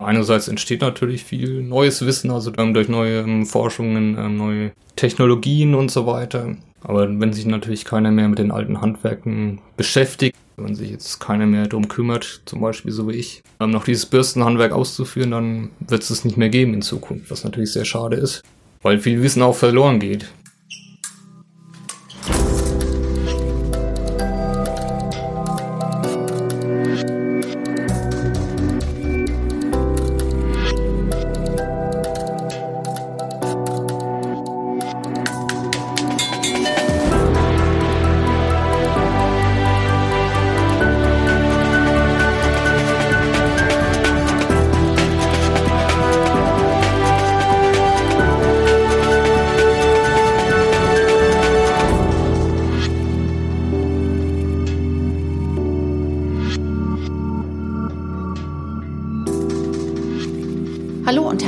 Einerseits 0.00 0.48
entsteht 0.48 0.80
natürlich 0.80 1.24
viel 1.24 1.62
neues 1.62 2.04
Wissen, 2.06 2.30
also 2.30 2.50
durch 2.50 2.88
neue 2.88 3.20
ähm, 3.20 3.44
Forschungen, 3.44 4.16
ähm, 4.18 4.38
neue 4.38 4.72
Technologien 4.96 5.74
und 5.74 5.90
so 5.90 6.06
weiter. 6.06 6.56
Aber 6.80 7.06
wenn 7.20 7.34
sich 7.34 7.44
natürlich 7.44 7.84
keiner 7.84 8.10
mehr 8.10 8.28
mit 8.28 8.38
den 8.38 8.50
alten 8.50 8.80
Handwerken 8.80 9.60
beschäftigt, 9.76 10.34
wenn 10.56 10.74
sich 10.74 10.90
jetzt 10.90 11.20
keiner 11.20 11.44
mehr 11.44 11.66
darum 11.66 11.88
kümmert, 11.88 12.40
zum 12.46 12.62
Beispiel 12.62 12.92
so 12.92 13.08
wie 13.08 13.16
ich, 13.16 13.42
ähm, 13.60 13.70
noch 13.70 13.84
dieses 13.84 14.06
Bürstenhandwerk 14.06 14.72
auszuführen, 14.72 15.32
dann 15.32 15.70
wird 15.80 16.02
es 16.02 16.08
es 16.08 16.24
nicht 16.24 16.38
mehr 16.38 16.48
geben 16.48 16.72
in 16.72 16.82
Zukunft, 16.82 17.30
was 17.30 17.44
natürlich 17.44 17.72
sehr 17.72 17.84
schade 17.84 18.16
ist, 18.16 18.42
weil 18.80 18.98
viel 18.98 19.22
Wissen 19.22 19.42
auch 19.42 19.54
verloren 19.54 20.00
geht. 20.00 20.30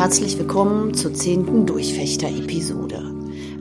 Herzlich 0.03 0.37
willkommen 0.37 0.95
zur 0.95 1.15
zehnten 1.15 1.65
Durchfechter-Episode. 1.65 3.03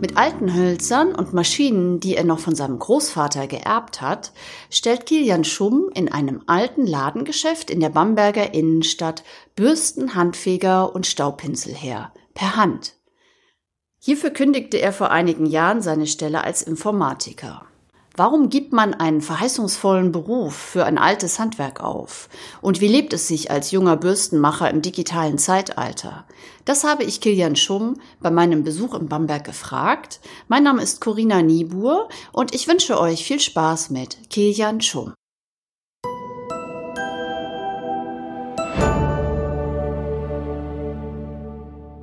Mit 0.01 0.17
alten 0.17 0.55
Hölzern 0.55 1.13
und 1.13 1.33
Maschinen, 1.33 1.99
die 1.99 2.15
er 2.15 2.23
noch 2.23 2.39
von 2.39 2.55
seinem 2.55 2.79
Großvater 2.79 3.45
geerbt 3.45 4.01
hat, 4.01 4.31
stellt 4.71 5.05
Kilian 5.05 5.43
Schumm 5.43 5.91
in 5.93 6.11
einem 6.11 6.41
alten 6.47 6.87
Ladengeschäft 6.87 7.69
in 7.69 7.79
der 7.79 7.89
Bamberger 7.89 8.55
Innenstadt 8.55 9.23
Bürsten, 9.55 10.15
Handfeger 10.15 10.95
und 10.95 11.05
Staubpinsel 11.05 11.75
her, 11.75 12.11
per 12.33 12.55
Hand. 12.55 12.95
Hierfür 13.99 14.31
kündigte 14.31 14.77
er 14.77 14.93
vor 14.93 15.11
einigen 15.11 15.45
Jahren 15.45 15.83
seine 15.83 16.07
Stelle 16.07 16.43
als 16.43 16.63
Informatiker. 16.63 17.67
Warum 18.17 18.49
gibt 18.49 18.73
man 18.73 18.93
einen 18.93 19.21
verheißungsvollen 19.21 20.11
Beruf 20.11 20.53
für 20.53 20.85
ein 20.85 20.97
altes 20.97 21.39
Handwerk 21.39 21.81
auf? 21.81 22.27
Und 22.59 22.81
wie 22.81 22.89
lebt 22.89 23.13
es 23.13 23.29
sich 23.29 23.51
als 23.51 23.71
junger 23.71 23.95
Bürstenmacher 23.95 24.69
im 24.69 24.81
digitalen 24.81 25.37
Zeitalter? 25.37 26.25
Das 26.65 26.83
habe 26.83 27.05
ich 27.05 27.21
Kilian 27.21 27.55
Schumm 27.55 28.01
bei 28.19 28.29
meinem 28.29 28.65
Besuch 28.65 28.95
in 28.95 29.07
Bamberg 29.07 29.45
gefragt. 29.45 30.19
Mein 30.49 30.63
Name 30.63 30.81
ist 30.81 30.99
Corinna 30.99 31.41
Niebuhr 31.41 32.09
und 32.33 32.53
ich 32.53 32.67
wünsche 32.67 32.99
euch 32.99 33.23
viel 33.23 33.39
Spaß 33.39 33.91
mit 33.91 34.17
Kilian 34.29 34.81
Schumm. 34.81 35.13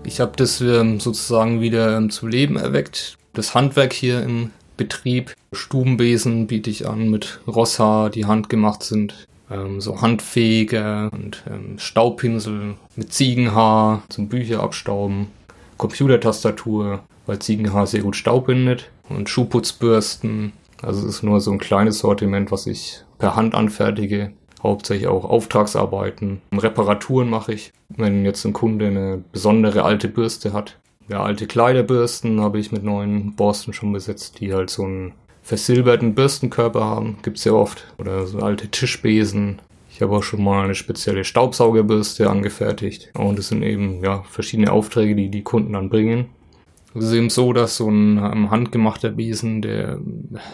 Ich 0.05 0.21
habe 0.21 0.33
das 0.37 0.63
ähm, 0.63 1.01
sozusagen 1.01 1.61
wieder 1.61 1.99
ähm, 1.99 2.09
zum 2.09 2.31
Leben 2.31 2.57
erweckt. 2.57 3.19
Das 3.35 3.55
Handwerk 3.55 3.93
hier 3.93 4.23
im 4.23 4.53
Betrieb. 4.79 5.35
Stubenbesen 5.53 6.47
biete 6.47 6.71
ich 6.71 6.89
an 6.89 7.11
mit 7.11 7.41
Rosshaar, 7.47 8.09
die 8.09 8.25
handgemacht 8.25 8.83
sind. 8.83 9.27
Ähm, 9.51 9.83
so 9.83 10.01
Handfeger 10.01 11.11
und 11.13 11.43
ähm, 11.47 11.79
Staubpinsel 11.79 12.77
mit 12.97 13.13
Ziegenhaar 13.13 14.03
zum 14.09 14.29
Bücher 14.29 14.63
abstauben. 14.63 15.27
Computertastatur, 15.77 17.01
weil 17.27 17.39
Ziegenhaar 17.39 17.87
sehr 17.87 18.03
gut 18.03 18.17
Staub 18.17 18.47
bindet. 18.47 18.91
Und 19.11 19.29
Schuhputzbürsten. 19.29 20.53
Also 20.83 21.01
es 21.07 21.17
ist 21.17 21.23
nur 21.23 21.41
so 21.41 21.51
ein 21.51 21.59
kleines 21.59 21.99
Sortiment, 21.99 22.51
was 22.51 22.67
ich 22.67 23.03
per 23.19 23.37
Hand 23.37 23.55
anfertige. 23.55 24.33
Hauptsächlich 24.63 25.09
auch 25.09 25.25
Auftragsarbeiten. 25.25 26.41
Reparaturen 26.53 27.29
mache 27.29 27.53
ich. 27.53 27.73
Wenn 27.89 28.25
jetzt 28.25 28.45
ein 28.45 28.53
Kunde 28.53 28.87
eine 28.87 29.23
besondere 29.33 29.85
alte 29.85 30.09
Bürste 30.09 30.53
hat, 30.53 30.79
ja, 31.09 31.23
alte 31.23 31.47
Kleiderbürsten 31.47 32.41
habe 32.41 32.59
ich 32.59 32.71
mit 32.71 32.85
neuen 32.85 33.35
Borsten 33.35 33.73
schon 33.73 33.93
besetzt, 33.93 34.41
die 34.41 34.53
halt 34.53 34.71
so 34.71 34.85
einen 34.85 35.15
versilberten 35.43 36.15
Bürstenkörper 36.15 36.85
haben. 36.85 37.17
Gibt's 37.23 37.45
ja 37.45 37.53
oft. 37.53 37.87
Oder 37.99 38.27
so 38.27 38.41
alte 38.41 38.69
Tischbesen. 38.69 39.61
Ich 39.91 40.03
habe 40.03 40.15
auch 40.15 40.23
schon 40.23 40.45
mal 40.45 40.65
eine 40.65 40.75
spezielle 40.75 41.25
Staubsaugerbürste 41.25 42.29
angefertigt. 42.29 43.11
Und 43.15 43.39
es 43.39 43.49
sind 43.49 43.63
eben, 43.63 44.05
ja, 44.05 44.23
verschiedene 44.29 44.71
Aufträge, 44.71 45.17
die 45.17 45.31
die 45.31 45.43
Kunden 45.43 45.73
dann 45.73 45.89
bringen. 45.89 46.27
Es 46.95 47.05
ist 47.05 47.13
eben 47.13 47.31
so, 47.31 47.53
dass 47.53 47.77
so 47.77 47.89
ein 47.89 48.19
um, 48.19 48.51
handgemachter 48.51 49.11
Besen, 49.11 49.63
der 49.63 49.99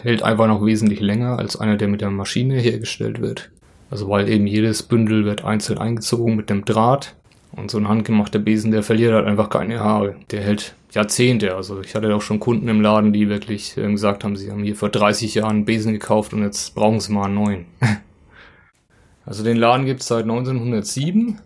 hält 0.03 0.23
einfach 0.23 0.47
noch 0.47 0.65
wesentlich 0.65 1.01
länger 1.01 1.39
als 1.39 1.57
einer, 1.57 1.77
der 1.77 1.89
mit 1.89 2.01
der 2.01 2.11
Maschine 2.11 2.61
hergestellt 2.61 3.21
wird. 3.21 3.51
Also 3.91 4.09
weil 4.09 4.29
eben 4.29 4.47
jedes 4.47 4.83
Bündel 4.83 5.25
wird 5.25 5.45
einzeln 5.45 5.79
eingezogen 5.79 6.37
mit 6.37 6.51
dem 6.51 6.65
Draht 6.65 7.17
und 7.57 7.71
so 7.71 7.79
ein 7.79 7.89
handgemachter 7.89 8.39
Besen, 8.39 8.71
der 8.73 8.83
verliert 8.83 9.13
halt 9.13 9.27
einfach 9.27 9.49
keine 9.49 9.81
Haare. 9.81 10.17
Der 10.31 10.43
hält 10.43 10.75
Jahrzehnte. 10.93 11.55
Also 11.55 11.81
ich 11.81 11.95
hatte 11.95 12.15
auch 12.15 12.23
schon 12.23 12.41
Kunden 12.41 12.69
im 12.69 12.81
Laden, 12.81 13.13
die 13.13 13.29
wirklich 13.29 13.77
äh, 13.77 13.91
gesagt 13.91 14.25
haben, 14.25 14.37
sie 14.37 14.51
haben 14.51 14.63
hier 14.63 14.77
vor 14.77 14.89
30 14.89 15.35
Jahren 15.35 15.57
einen 15.57 15.65
Besen 15.65 15.93
gekauft 15.93 16.33
und 16.33 16.43
jetzt 16.43 16.75
brauchen 16.75 17.01
sie 17.01 17.13
mal 17.13 17.27
einen 17.27 17.35
neuen. 17.35 17.67
also 19.27 19.45
den 19.45 19.57
Laden 19.57 19.87
gibt's 19.87 20.07
seit 20.07 20.25
1907. 20.25 21.41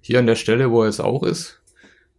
Hier 0.00 0.18
an 0.18 0.26
der 0.26 0.36
Stelle, 0.36 0.70
wo 0.70 0.82
er 0.82 0.86
jetzt 0.86 1.00
auch 1.00 1.22
ist. 1.22 1.60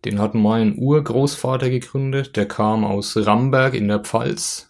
Den 0.06 0.20
hat 0.20 0.36
mein 0.36 0.78
Urgroßvater 0.78 1.70
gegründet. 1.70 2.36
Der 2.36 2.48
kam 2.48 2.84
aus 2.84 3.18
Ramberg 3.18 3.74
in 3.74 3.88
der 3.88 4.00
Pfalz. 4.00 4.70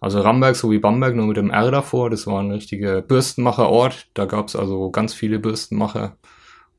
Also 0.00 0.20
Ramberg 0.20 0.56
so 0.56 0.70
wie 0.70 0.78
Bamberg, 0.78 1.14
nur 1.14 1.26
mit 1.26 1.36
dem 1.36 1.50
R 1.50 1.70
davor. 1.70 2.10
Das 2.10 2.26
war 2.26 2.40
ein 2.40 2.50
richtiger 2.50 3.02
Bürstenmacherort. 3.02 4.08
Da 4.14 4.26
gab's 4.26 4.56
also 4.56 4.90
ganz 4.90 5.14
viele 5.14 5.38
Bürstenmacher. 5.38 6.16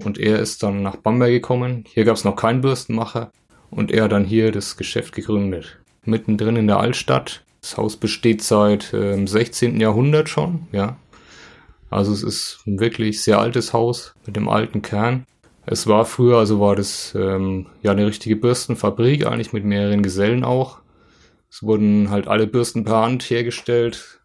Und 0.04 0.18
er 0.18 0.40
ist 0.40 0.64
dann 0.64 0.82
nach 0.82 0.96
Bamberg 0.96 1.32
gekommen. 1.32 1.84
Hier 1.94 2.06
gab 2.06 2.16
es 2.16 2.24
noch 2.24 2.36
keinen 2.36 2.62
Bürstenmacher. 2.62 3.32
Und 3.70 3.92
er 3.92 4.06
hat 4.06 4.12
dann 4.12 4.26
hier 4.26 4.52
das 4.52 4.78
Geschäft 4.78 5.14
gegründet. 5.14 5.80
Mittendrin 6.04 6.56
in 6.56 6.68
der 6.68 6.80
Altstadt. 6.80 7.44
Das 7.62 7.78
Haus 7.78 7.98
besteht 7.98 8.42
seit 8.42 8.94
äh, 8.94 9.26
16. 9.26 9.80
Jahrhundert 9.80 10.30
schon, 10.30 10.68
ja. 10.72 10.98
Also 11.90 12.14
es 12.14 12.24
ist 12.24 12.60
ein 12.68 12.80
wirklich 12.80 13.22
sehr 13.22 13.40
altes 13.40 13.74
Haus 13.74 14.14
mit 14.26 14.36
dem 14.36 14.48
alten 14.48 14.82
Kern. 14.82 15.26
Es 15.66 15.88
war 15.88 16.06
früher, 16.06 16.38
also 16.38 16.60
war 16.60 16.76
das 16.76 17.14
ähm, 17.16 17.68
ja 17.84 17.92
eine 17.92 18.06
richtige 18.06 18.36
Bürstenfabrik, 18.36 19.26
eigentlich 19.26 19.54
mit 19.54 19.66
mehreren 19.66 20.02
Gesellen 20.02 20.44
auch. 20.44 20.80
Es 21.52 21.64
wurden 21.64 22.10
halt 22.10 22.28
alle 22.28 22.48
Bürsten 22.48 22.86
per 22.86 23.02
Hand 23.02 23.24
hergestellt, 23.24 24.19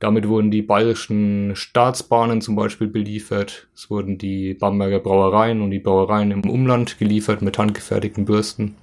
damit 0.00 0.26
wurden 0.26 0.50
die 0.50 0.62
bayerischen 0.62 1.54
Staatsbahnen 1.54 2.40
zum 2.40 2.56
Beispiel 2.56 2.88
beliefert. 2.88 3.68
Es 3.74 3.90
wurden 3.90 4.16
die 4.16 4.54
Bamberger 4.54 4.98
Brauereien 4.98 5.60
und 5.60 5.70
die 5.70 5.78
Brauereien 5.78 6.30
im 6.30 6.48
Umland 6.48 6.98
geliefert 6.98 7.42
mit 7.42 7.58
handgefertigten 7.58 8.24
Bürsten. 8.24 8.76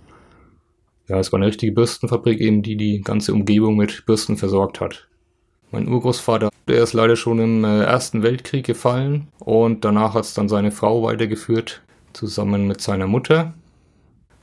Ja, 1.07 1.19
es 1.19 1.31
war 1.31 1.39
eine 1.39 1.47
richtige 1.47 1.71
Bürstenfabrik 1.71 2.39
eben, 2.39 2.61
die 2.61 2.77
die 2.77 3.01
ganze 3.01 3.33
Umgebung 3.33 3.77
mit 3.77 4.05
Bürsten 4.05 4.37
versorgt 4.37 4.79
hat. 4.79 5.07
Mein 5.71 5.87
Urgroßvater, 5.87 6.49
der 6.67 6.83
ist 6.83 6.93
leider 6.93 7.15
schon 7.15 7.39
im 7.39 7.63
äh, 7.63 7.83
Ersten 7.83 8.23
Weltkrieg 8.23 8.65
gefallen 8.65 9.27
und 9.39 9.83
danach 9.83 10.13
hat 10.13 10.23
es 10.23 10.33
dann 10.33 10.47
seine 10.47 10.71
Frau 10.71 11.03
weitergeführt, 11.03 11.81
zusammen 12.13 12.67
mit 12.67 12.79
seiner 12.79 13.07
Mutter. 13.07 13.53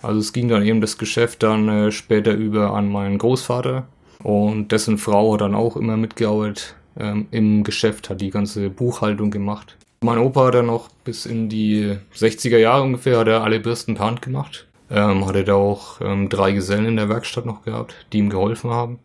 Also 0.03 0.19
es 0.19 0.33
ging 0.33 0.49
dann 0.49 0.65
eben 0.65 0.81
das 0.81 0.99
Geschäft 0.99 1.43
dann 1.43 1.69
äh, 1.69 1.93
später 1.93 2.33
über 2.33 2.75
an 2.75 2.91
meinen 2.91 3.19
Großvater, 3.19 3.87
und 4.25 4.73
dessen 4.73 4.97
Frau 4.97 5.35
hat 5.35 5.43
dann 5.43 5.55
auch 5.55 5.77
immer 5.77 5.99
mitgearbeitet 5.99 6.75
ähm, 6.99 7.27
im 7.31 7.63
Geschäft, 7.63 8.09
hat 8.09 8.23
die 8.23 8.31
ganze 8.31 8.71
Buchhaltung 8.71 9.31
gemacht. 9.31 9.77
Mein 10.01 10.19
Opa 10.19 10.47
hat 10.47 10.55
dann 10.55 10.67
noch 10.67 10.89
bis 11.05 11.27
in 11.27 11.51
die 11.51 11.97
60er 12.17 12.57
Jahre 12.57 12.83
ungefähr, 12.83 13.19
hat 13.19 13.29
er 13.29 13.45
alle 13.45 13.61
Bürsten 13.61 13.95
per 13.95 14.07
Hand 14.07 14.23
gemacht. 14.23 14.67
Ähm, 14.91 15.27
hatte 15.27 15.45
da 15.45 15.55
auch 15.55 16.01
ähm, 16.01 16.31
drei 16.31 16.53
Gesellen 16.53 16.87
in 16.87 16.97
der 16.97 17.11
Werkstatt 17.11 17.45
noch 17.45 17.65
gehabt, 17.65 17.95
die 18.13 18.19
ihm 18.19 18.31
geholfen 18.31 18.71
haben. 18.71 18.99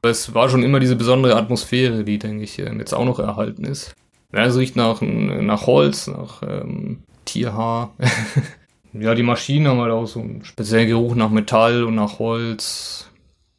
Es 0.00 0.34
war 0.34 0.48
schon 0.48 0.62
immer 0.62 0.80
diese 0.80 0.96
besondere 0.96 1.36
Atmosphäre, 1.36 2.04
die, 2.04 2.18
denke 2.18 2.44
ich, 2.44 2.58
ähm, 2.58 2.78
jetzt 2.78 2.94
auch 2.94 3.04
noch 3.04 3.18
erhalten 3.18 3.64
ist. 3.64 3.94
Ja, 4.32 4.44
es 4.46 4.56
riecht 4.56 4.76
nach, 4.76 5.02
nach 5.02 5.66
Holz, 5.66 6.06
nach 6.06 6.42
ähm, 6.42 7.02
Tierhaar. 7.26 7.94
ja, 8.94 9.14
die 9.14 9.22
Maschinen 9.22 9.68
haben 9.68 9.80
halt 9.80 9.92
auch 9.92 10.06
so 10.06 10.20
einen 10.20 10.44
speziellen 10.44 10.88
Geruch 10.88 11.14
nach 11.14 11.30
Metall 11.30 11.84
und 11.84 11.94
nach 11.96 12.18
Holz 12.18 13.10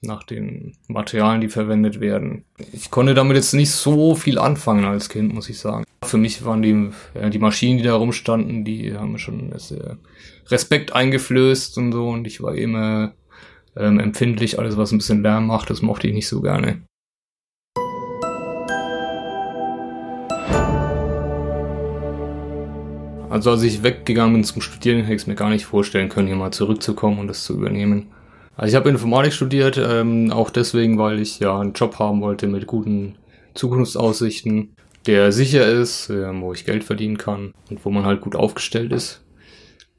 nach 0.02 0.24
den 0.24 0.76
Materialien, 0.88 1.42
die 1.42 1.48
verwendet 1.48 2.00
werden. 2.00 2.46
Ich 2.74 2.92
konnte 2.92 3.14
damit 3.14 3.36
jetzt 3.36 3.54
nicht 3.54 3.72
so 3.72 4.16
viel 4.16 4.38
anfangen 4.38 4.86
als 4.86 5.10
Kind, 5.10 5.34
muss 5.34 5.50
ich 5.50 5.60
sagen. 5.60 5.86
Für 6.04 6.18
mich 6.18 6.46
waren 6.46 6.62
die, 6.62 6.90
ja, 7.16 7.30
die 7.30 7.40
Maschinen, 7.40 7.78
die 7.78 7.84
da 7.84 7.96
rumstanden, 7.96 8.64
die 8.64 8.94
haben 8.96 9.18
schon 9.18 9.52
sehr 9.58 9.98
Respekt 10.48 10.94
eingeflößt 10.94 11.78
und 11.78 11.92
so 11.92 12.10
und 12.10 12.28
ich 12.28 12.42
war 12.42 12.56
immer 12.56 13.14
ähm, 13.76 14.00
empfindlich, 14.00 14.60
alles 14.60 14.78
was 14.78 14.92
ein 14.92 15.00
bisschen 15.00 15.24
Lärm 15.24 15.48
macht, 15.48 15.70
das 15.70 15.82
mochte 15.82 16.08
ich 16.08 16.14
nicht 16.14 16.28
so 16.28 16.42
gerne. 16.42 16.82
Also 23.36 23.52
als 23.52 23.64
ich 23.64 23.84
weggegangen 23.84 24.34
bin 24.34 24.44
zum 24.46 24.62
Studieren, 24.62 25.02
hätte 25.02 25.16
ich 25.16 25.24
es 25.24 25.28
mir 25.28 25.36
gar 25.36 25.50
nicht 25.50 25.66
vorstellen 25.66 26.08
können, 26.08 26.28
hier 26.28 26.38
mal 26.38 26.52
zurückzukommen 26.52 27.20
und 27.20 27.28
das 27.28 27.44
zu 27.44 27.54
übernehmen. 27.54 28.08
Also 28.57 28.72
ich 28.72 28.75
habe 28.75 28.90
Informatik 28.90 29.34
studiert, 29.34 29.78
ähm, 29.78 30.31
auch 30.31 30.50
deswegen, 30.50 30.98
weil 30.98 31.19
ich 31.19 31.40
ja 31.40 31.60
einen 31.60 31.74
Job 31.74 32.00
haben 32.00 32.22
wollte 32.22 32.48
mit 32.48 32.68
guten 32.68 33.16
Zukunftsaussichten, 33.54 34.75
der 35.07 35.31
sicher 35.31 35.68
ist, 35.68 36.10
äh, 36.10 36.34
wo 36.40 36.54
ich 36.54 36.66
Geld 36.66 36.84
verdienen 36.84 37.18
kann 37.18 37.54
und 37.69 37.84
wo 37.84 37.90
man 37.90 38.06
halt 38.06 38.22
gut 38.22 38.36
aufgestellt 38.36 38.94
ist. 38.94 39.22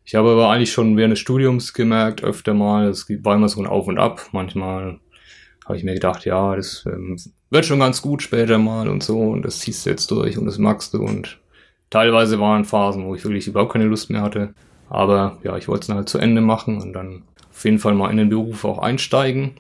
Ich 0.05 0.15
habe 0.15 0.31
aber 0.31 0.49
eigentlich 0.49 0.73
schon 0.73 0.97
während 0.97 1.13
des 1.13 1.19
Studiums 1.19 1.75
gemerkt, 1.75 2.23
öfter 2.23 2.55
mal, 2.55 2.89
es 2.89 3.07
war 3.09 3.35
immer 3.35 3.49
so 3.49 3.61
ein 3.61 3.67
Auf 3.67 3.89
und 3.89 3.99
Ab. 3.99 4.29
Manchmal 4.33 5.01
habe 5.65 5.77
ich 5.77 5.85
mir 5.85 5.95
gedacht, 5.95 6.25
ja, 6.25 6.57
das 6.57 6.85
ähm, 6.87 7.17
wird 7.51 7.67
schon 7.67 7.81
ganz 7.81 8.01
gut 8.01 8.23
später 8.23 8.57
mal 8.59 8.89
und 8.89 9.03
so 9.03 9.19
und 9.21 9.43
das 9.43 9.59
ziehst 9.59 9.85
du 9.85 9.91
jetzt 9.91 10.11
durch 10.11 10.39
und 10.39 10.47
das 10.47 10.59
magst 10.59 10.95
du 10.95 11.03
und 11.03 11.41
teilweise 11.91 12.41
waren 12.41 12.65
Phasen, 12.65 13.05
wo 13.05 13.15
ich 13.15 13.25
wirklich 13.25 13.49
überhaupt 13.49 13.73
keine 13.73 13.85
Lust 13.85 14.09
mehr 14.09 14.23
hatte. 14.23 14.55
Aber 14.89 15.39
ja, 15.43 15.57
ich 15.57 15.69
wollte 15.69 15.83
es 15.83 15.87
dann 15.89 15.97
halt 15.97 16.09
zu 16.09 16.19
Ende 16.19 16.41
machen 16.41 16.81
und 16.81 16.93
dann 16.93 17.25
auf 17.57 17.65
jeden 17.65 17.79
Fall 17.79 17.95
mal 17.95 18.11
in 18.11 18.19
den 18.19 18.29
Beruf 18.29 18.65
auch 18.67 18.79
einsteigen. 18.79 19.53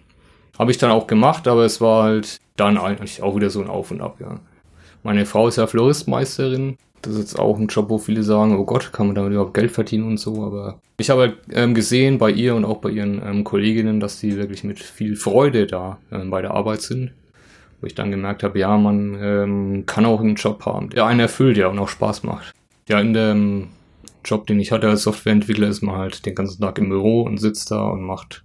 Habe 0.59 0.71
ich 0.71 0.79
dann 0.79 0.91
auch 0.91 1.07
gemacht, 1.07 1.49
aber 1.49 1.65
es 1.65 1.81
war 1.81 2.05
halt 2.05 2.39
dann 2.57 2.77
eigentlich 2.77 3.23
auch 3.23 3.37
wieder 3.37 3.49
so 3.49 3.61
ein 3.63 3.69
Auf 3.69 3.91
und 3.91 4.03
Ab, 4.03 4.19
ja. 4.21 4.41
Meine 5.03 5.25
Frau 5.25 5.49
ist 5.49 5.57
ja 5.57 5.67
Floristmeisterin. 5.67 6.77
Das 7.01 7.15
ist 7.15 7.21
jetzt 7.21 7.39
auch 7.39 7.59
ein 7.59 7.69
Job, 7.69 7.89
wo 7.89 7.99
viele 7.99 8.23
sagen, 8.23 8.57
oh 8.57 8.65
Gott, 8.65 8.93
kann 8.93 9.07
man 9.07 9.15
damit 9.15 9.33
überhaupt 9.33 9.55
Geld 9.55 9.71
verdienen 9.71 10.07
und 10.07 10.19
so. 10.19 10.45
Aber 10.45 10.81
ich 10.99 11.11
habe 11.11 11.21
halt, 11.23 11.37
ähm, 11.53 11.75
gesehen 11.75 12.19
bei 12.19 12.31
ihr 12.31 12.55
und 12.55 12.65
auch 12.65 12.79
bei 12.79 12.91
ihren 12.91 13.23
ähm, 13.25 13.45
Kolleginnen, 13.45 14.01
dass 14.01 14.19
die 14.19 14.37
wirklich 14.37 14.65
mit 14.65 14.81
viel 14.81 15.17
Freude 15.17 15.67
da 15.67 15.99
ähm, 16.11 16.31
bei 16.31 16.43
der 16.43 16.53
Arbeit 16.53 16.83
sind 16.83 17.13
wo 17.81 17.87
ich 17.87 17.95
dann 17.95 18.11
gemerkt 18.11 18.43
habe, 18.43 18.59
ja, 18.59 18.77
man 18.77 19.19
ähm, 19.21 19.85
kann 19.87 20.07
auch 20.07 20.21
einen 20.21 20.37
Job 20.37 20.65
haben, 20.65 20.91
der 20.91 21.07
einen 21.07 21.21
erfüllt, 21.21 21.57
ja, 21.57 21.69
und 21.69 21.79
auch 21.79 21.89
Spaß 21.89 22.23
macht. 22.23 22.53
Ja, 22.89 23.01
in 23.01 23.13
dem 23.13 23.69
Job, 24.27 24.47
den 24.47 24.61
ich 24.61 24.73
hatte 24.73 24.89
als 24.89 25.03
Softwareentwickler, 25.03 25.69
ist 25.69 25.83
man 25.83 25.97
halt 25.97 26.27
den 26.27 26.35
ganzen 26.35 26.61
Tag 26.61 26.79
im 26.79 26.89
Büro 26.89 27.23
und 27.23 27.39
sitzt 27.39 27.71
da 27.71 27.89
und 27.89 28.03
macht, 28.03 28.45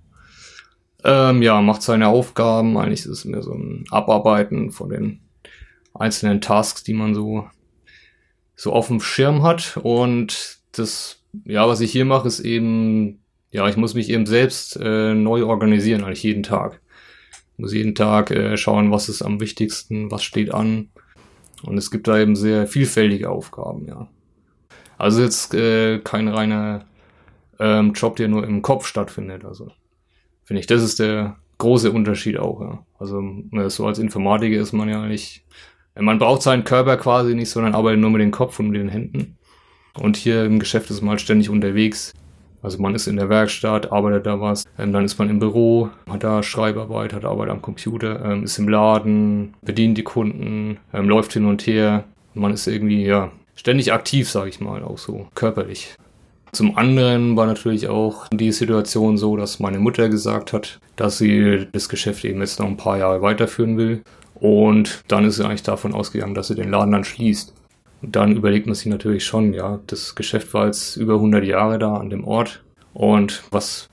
ähm, 1.03 1.41
ja, 1.41 1.61
macht 1.61 1.81
seine 1.81 2.07
Aufgaben. 2.07 2.77
Eigentlich 2.77 3.01
ist 3.01 3.07
es 3.07 3.25
mehr 3.25 3.41
so 3.41 3.53
ein 3.53 3.85
Abarbeiten 3.89 4.71
von 4.71 4.89
den 4.89 5.19
einzelnen 5.93 6.41
Tasks, 6.41 6.83
die 6.83 6.93
man 6.93 7.13
so, 7.13 7.47
so 8.55 8.73
auf 8.73 8.87
dem 8.87 9.01
Schirm 9.01 9.43
hat. 9.43 9.77
Und 9.81 10.59
das, 10.71 11.23
ja, 11.45 11.67
was 11.67 11.81
ich 11.81 11.91
hier 11.91 12.05
mache, 12.05 12.27
ist 12.27 12.39
eben, 12.39 13.19
ja, 13.51 13.67
ich 13.67 13.77
muss 13.77 13.93
mich 13.93 14.09
eben 14.09 14.25
selbst 14.25 14.77
äh, 14.77 15.13
neu 15.13 15.45
organisieren, 15.45 16.03
eigentlich 16.03 16.23
jeden 16.23 16.43
Tag 16.43 16.81
muss 17.61 17.73
jeden 17.73 17.95
Tag 17.95 18.31
äh, 18.31 18.57
schauen, 18.57 18.91
was 18.91 19.07
ist 19.07 19.21
am 19.21 19.39
wichtigsten, 19.39 20.11
was 20.11 20.23
steht 20.23 20.53
an. 20.53 20.89
Und 21.63 21.77
es 21.77 21.91
gibt 21.91 22.07
da 22.07 22.19
eben 22.19 22.35
sehr 22.35 22.67
vielfältige 22.67 23.29
Aufgaben, 23.29 23.87
ja. 23.87 24.09
Also 25.01 25.23
jetzt 25.23 25.55
äh, 25.55 25.97
kein 25.97 26.27
reiner 26.27 26.85
ähm, 27.59 27.93
Job, 27.93 28.17
der 28.17 28.27
nur 28.27 28.43
im 28.43 28.61
Kopf 28.61 28.85
stattfindet. 28.85 29.43
Also 29.43 29.71
finde 30.43 30.59
ich, 30.59 30.67
das 30.67 30.83
ist 30.83 30.99
der 30.99 31.37
große 31.57 31.91
Unterschied 31.91 32.37
auch, 32.37 32.61
ja. 32.61 32.85
Also 32.99 33.19
äh, 33.51 33.67
so 33.71 33.87
als 33.87 33.97
Informatiker 33.97 34.61
ist 34.61 34.73
man 34.73 34.89
ja 34.89 35.03
nicht, 35.07 35.43
man 35.99 36.19
braucht 36.19 36.43
seinen 36.43 36.65
Körper 36.65 36.97
quasi 36.97 37.33
nicht, 37.33 37.49
sondern 37.49 37.73
arbeitet 37.73 37.99
nur 37.99 38.11
mit 38.11 38.21
dem 38.21 38.29
Kopf 38.29 38.59
und 38.59 38.69
mit 38.69 38.79
den 38.79 38.89
Händen. 38.89 39.39
Und 39.99 40.17
hier 40.17 40.45
im 40.45 40.59
Geschäft 40.59 40.91
ist 40.91 41.01
man 41.01 41.09
halt 41.09 41.21
ständig 41.21 41.49
unterwegs. 41.49 42.13
Also 42.61 42.79
man 42.79 42.93
ist 42.93 43.07
in 43.07 43.15
der 43.15 43.27
Werkstatt, 43.27 43.91
arbeitet 43.91 44.27
da 44.27 44.39
was, 44.39 44.65
ähm, 44.77 44.93
dann 44.93 45.03
ist 45.03 45.17
man 45.17 45.31
im 45.31 45.39
Büro, 45.39 45.89
hat 46.07 46.23
da 46.23 46.43
Schreibarbeit, 46.43 47.11
hat 47.11 47.25
Arbeit 47.25 47.49
am 47.49 47.63
Computer, 47.63 48.23
ähm, 48.23 48.43
ist 48.43 48.59
im 48.59 48.69
Laden, 48.69 49.55
bedient 49.63 49.97
die 49.97 50.03
Kunden, 50.03 50.77
ähm, 50.93 51.09
läuft 51.09 51.33
hin 51.33 51.45
und 51.45 51.65
her. 51.65 52.03
Man 52.35 52.53
ist 52.53 52.67
irgendwie 52.67 53.03
ja 53.03 53.31
ständig 53.55 53.93
aktiv, 53.93 54.29
sage 54.29 54.49
ich 54.49 54.59
mal, 54.59 54.83
auch 54.83 54.97
so 54.97 55.27
körperlich. 55.35 55.95
Zum 56.51 56.77
anderen 56.77 57.37
war 57.37 57.45
natürlich 57.45 57.87
auch 57.87 58.27
die 58.27 58.51
Situation 58.51 59.17
so, 59.17 59.37
dass 59.37 59.59
meine 59.59 59.79
Mutter 59.79 60.09
gesagt 60.09 60.51
hat, 60.51 60.79
dass 60.97 61.17
sie 61.17 61.67
das 61.71 61.87
Geschäft 61.87 62.25
eben 62.25 62.41
jetzt 62.41 62.59
noch 62.59 62.67
ein 62.67 62.75
paar 62.75 62.97
Jahre 62.97 63.21
weiterführen 63.21 63.77
will. 63.77 64.03
Und 64.35 65.03
dann 65.07 65.23
ist 65.23 65.37
sie 65.37 65.45
eigentlich 65.45 65.63
davon 65.63 65.93
ausgegangen, 65.93 66.33
dass 66.33 66.47
sie 66.47 66.55
den 66.55 66.71
Laden 66.71 66.91
dann 66.91 67.03
schließt. 67.05 67.53
Und 68.01 68.15
dann 68.15 68.35
überlegt 68.35 68.65
man 68.65 68.75
sich 68.75 68.87
natürlich 68.87 69.23
schon, 69.23 69.53
ja, 69.53 69.79
das 69.87 70.15
Geschäft 70.15 70.53
war 70.53 70.65
jetzt 70.65 70.97
über 70.97 71.15
100 71.15 71.45
Jahre 71.45 71.79
da 71.79 71.93
an 71.93 72.09
dem 72.09 72.25
Ort. 72.25 72.63
Und 72.93 73.43
was 73.51 73.87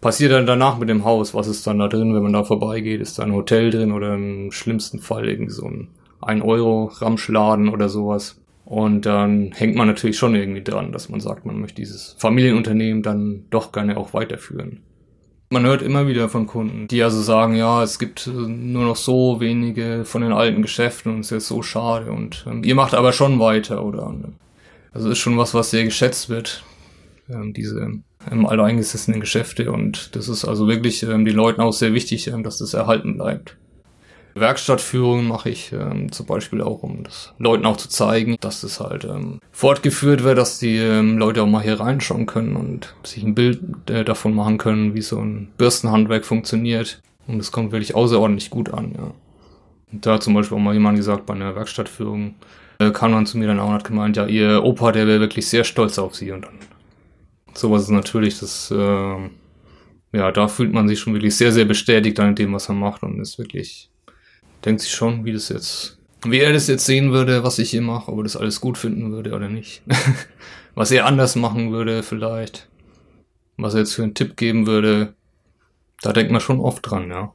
passiert 0.00 0.30
dann 0.30 0.46
danach 0.46 0.78
mit 0.78 0.88
dem 0.88 1.04
Haus? 1.04 1.34
Was 1.34 1.48
ist 1.48 1.66
dann 1.66 1.78
da 1.78 1.88
drin, 1.88 2.14
wenn 2.14 2.22
man 2.22 2.34
da 2.34 2.44
vorbeigeht? 2.44 3.00
Ist 3.00 3.18
da 3.18 3.24
ein 3.24 3.32
Hotel 3.32 3.70
drin 3.70 3.90
oder 3.90 4.14
im 4.14 4.52
schlimmsten 4.52 5.00
Fall 5.00 5.28
irgendwie 5.28 5.52
so 5.52 5.64
ein 5.64 5.88
1-Euro-Ramschladen 6.20 7.70
oder 7.70 7.88
sowas? 7.88 8.38
Und 8.66 9.06
dann 9.06 9.52
hängt 9.52 9.76
man 9.76 9.86
natürlich 9.86 10.18
schon 10.18 10.34
irgendwie 10.34 10.64
dran, 10.64 10.90
dass 10.90 11.08
man 11.08 11.20
sagt, 11.20 11.46
man 11.46 11.60
möchte 11.60 11.76
dieses 11.76 12.16
Familienunternehmen 12.18 13.00
dann 13.04 13.44
doch 13.50 13.70
gerne 13.70 13.96
auch 13.96 14.12
weiterführen. 14.12 14.80
Man 15.50 15.64
hört 15.64 15.82
immer 15.82 16.08
wieder 16.08 16.28
von 16.28 16.48
Kunden, 16.48 16.88
die 16.88 17.00
also 17.04 17.22
sagen, 17.22 17.54
ja, 17.54 17.84
es 17.84 18.00
gibt 18.00 18.26
nur 18.26 18.84
noch 18.84 18.96
so 18.96 19.38
wenige 19.38 20.04
von 20.04 20.22
den 20.22 20.32
alten 20.32 20.62
Geschäften 20.62 21.14
und 21.14 21.20
es 21.20 21.30
ist 21.30 21.46
so 21.46 21.62
schade 21.62 22.10
und 22.10 22.44
ähm, 22.50 22.64
ihr 22.64 22.74
macht 22.74 22.94
aber 22.94 23.12
schon 23.12 23.38
weiter 23.38 23.84
oder 23.84 24.12
also 24.92 25.10
ist 25.10 25.18
schon 25.18 25.38
was, 25.38 25.54
was 25.54 25.70
sehr 25.70 25.84
geschätzt 25.84 26.28
wird, 26.28 26.64
ähm, 27.28 27.52
diese 27.52 27.78
ähm, 28.28 28.46
alteingesessenen 28.46 29.20
Geschäfte 29.20 29.70
und 29.70 30.16
das 30.16 30.28
ist 30.28 30.44
also 30.44 30.66
wirklich 30.66 31.04
ähm, 31.04 31.24
den 31.24 31.36
Leuten 31.36 31.60
auch 31.60 31.72
sehr 31.72 31.94
wichtig, 31.94 32.26
ähm, 32.26 32.42
dass 32.42 32.58
das 32.58 32.74
erhalten 32.74 33.16
bleibt. 33.16 33.56
Werkstattführungen 34.40 35.26
mache 35.26 35.50
ich 35.50 35.72
ähm, 35.72 36.12
zum 36.12 36.26
Beispiel 36.26 36.60
auch, 36.60 36.82
um 36.82 37.04
das 37.04 37.34
Leuten 37.38 37.66
auch 37.66 37.76
zu 37.76 37.88
zeigen, 37.88 38.36
dass 38.40 38.60
das 38.60 38.80
halt 38.80 39.04
ähm, 39.04 39.40
fortgeführt 39.50 40.22
wird, 40.22 40.38
dass 40.38 40.58
die 40.58 40.76
ähm, 40.76 41.18
Leute 41.18 41.42
auch 41.42 41.46
mal 41.46 41.62
hier 41.62 41.80
reinschauen 41.80 42.26
können 42.26 42.56
und 42.56 42.94
sich 43.02 43.22
ein 43.22 43.34
Bild 43.34 43.60
äh, 43.90 44.04
davon 44.04 44.34
machen 44.34 44.58
können, 44.58 44.94
wie 44.94 45.02
so 45.02 45.18
ein 45.18 45.48
Bürstenhandwerk 45.56 46.24
funktioniert. 46.24 47.00
Und 47.26 47.38
das 47.38 47.50
kommt 47.50 47.72
wirklich 47.72 47.94
außerordentlich 47.94 48.50
gut 48.50 48.72
an, 48.72 48.92
ja. 48.96 49.10
Und 49.92 50.04
da 50.04 50.20
zum 50.20 50.34
Beispiel 50.34 50.56
auch 50.56 50.62
mal 50.62 50.74
jemand 50.74 50.96
gesagt, 50.96 51.26
bei 51.26 51.34
einer 51.34 51.54
Werkstattführung 51.54 52.34
äh, 52.78 52.90
kam 52.90 53.12
man 53.12 53.26
zu 53.26 53.38
mir 53.38 53.46
dann 53.46 53.60
auch 53.60 53.68
und 53.68 53.74
hat 53.74 53.84
gemeint, 53.84 54.16
ja, 54.16 54.26
ihr 54.26 54.62
Opa, 54.64 54.92
der 54.92 55.06
wäre 55.06 55.20
wirklich 55.20 55.48
sehr 55.48 55.64
stolz 55.64 55.98
auf 55.98 56.14
sie 56.14 56.32
und 56.32 56.44
dann 56.44 56.58
sowas 57.56 57.82
ist 57.82 57.90
natürlich 57.90 58.38
das, 58.38 58.70
äh, 58.70 59.30
ja, 60.12 60.32
da 60.32 60.48
fühlt 60.48 60.72
man 60.72 60.88
sich 60.88 61.00
schon 61.00 61.14
wirklich 61.14 61.36
sehr, 61.36 61.52
sehr 61.52 61.64
bestätigt 61.64 62.18
an 62.20 62.34
dem, 62.34 62.52
was 62.52 62.68
man 62.68 62.78
macht 62.78 63.02
und 63.02 63.20
ist 63.20 63.38
wirklich 63.38 63.90
denkt 64.66 64.80
sich 64.80 64.90
schon, 64.90 65.24
wie 65.24 65.32
das 65.32 65.48
jetzt, 65.48 65.98
wie 66.24 66.40
er 66.40 66.52
das 66.52 66.66
jetzt 66.66 66.84
sehen 66.84 67.12
würde, 67.12 67.44
was 67.44 67.60
ich 67.60 67.70
hier 67.70 67.82
mache, 67.82 68.10
ob 68.10 68.18
er 68.18 68.24
das 68.24 68.36
alles 68.36 68.60
gut 68.60 68.76
finden 68.76 69.12
würde 69.12 69.32
oder 69.32 69.48
nicht. 69.48 69.82
was 70.74 70.90
er 70.90 71.06
anders 71.06 71.36
machen 71.36 71.72
würde 71.72 72.02
vielleicht. 72.02 72.68
Was 73.56 73.74
er 73.74 73.80
jetzt 73.80 73.94
für 73.94 74.02
einen 74.02 74.14
Tipp 74.14 74.36
geben 74.36 74.66
würde. 74.66 75.14
Da 76.02 76.12
denkt 76.12 76.32
man 76.32 76.40
schon 76.40 76.60
oft 76.60 76.90
dran, 76.90 77.08
ja. 77.08 77.32